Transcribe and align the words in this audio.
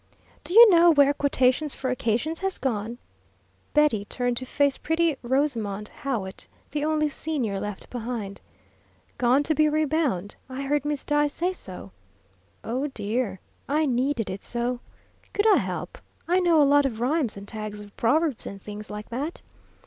"Do 0.43 0.55
you 0.55 0.67
know 0.71 0.89
where 0.91 1.13
'Quotations 1.13 1.75
for 1.75 1.91
Occasions' 1.91 2.39
has 2.39 2.57
gone?" 2.57 2.97
Betty 3.75 4.05
turned 4.05 4.35
to 4.37 4.47
face 4.47 4.75
pretty 4.75 5.15
Rosamond 5.21 5.89
Howitt, 5.89 6.47
the 6.71 6.83
only 6.83 7.07
senior 7.07 7.59
left 7.59 7.87
behind. 7.91 8.41
"Gone 9.19 9.43
to 9.43 9.53
be 9.53 9.69
rebound. 9.69 10.33
I 10.49 10.63
heard 10.63 10.85
Miss 10.85 11.05
Dyce 11.05 11.33
say 11.33 11.53
so." 11.53 11.91
"Oh, 12.63 12.87
dear, 12.87 13.39
I 13.69 13.85
needed 13.85 14.31
it 14.31 14.43
so." 14.43 14.79
"Could 15.33 15.45
I 15.53 15.57
help? 15.57 15.99
I 16.27 16.39
know 16.39 16.59
a 16.59 16.63
lot 16.65 16.87
of 16.87 16.99
rhymes 16.99 17.37
and 17.37 17.47
tags 17.47 17.83
of 17.83 17.95
proverbs 17.95 18.47
and 18.47 18.59
things 18.59 18.89
like 18.89 19.09
that." 19.09 19.43